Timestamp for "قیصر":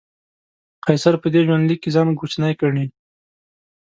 0.85-1.13